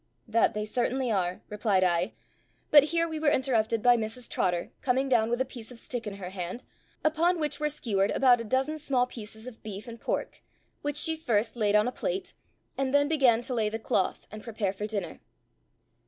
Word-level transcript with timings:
"That 0.27 0.55
they 0.55 0.65
certainly 0.65 1.11
are," 1.11 1.41
replied 1.47 1.83
I; 1.83 2.13
but 2.71 2.85
here 2.85 3.07
we 3.07 3.19
were 3.19 3.29
interrupted 3.29 3.83
by 3.83 3.97
Mrs 3.97 4.27
Trotter 4.27 4.71
coming 4.81 5.07
down 5.07 5.29
with 5.29 5.39
a 5.39 5.45
piece 5.45 5.69
of 5.71 5.77
stick 5.77 6.07
in 6.07 6.15
her 6.15 6.31
hand, 6.31 6.63
upon 7.03 7.39
which 7.39 7.59
were 7.59 7.69
skewered 7.69 8.09
about 8.09 8.41
a 8.41 8.43
dozen 8.43 8.79
small 8.79 9.05
pieces 9.05 9.45
of 9.45 9.61
beef 9.61 9.87
and 9.87 10.01
pork, 10.01 10.41
which 10.81 10.97
she 10.97 11.15
first 11.15 11.55
laid 11.55 11.75
on 11.75 11.87
a 11.87 11.91
plate, 11.91 12.33
and 12.79 12.95
then 12.95 13.07
began 13.07 13.43
to 13.43 13.53
lay 13.53 13.69
the 13.69 13.77
cloth, 13.77 14.27
and 14.31 14.43
prepare 14.43 14.73
for 14.73 14.87
dinner. 14.87 15.19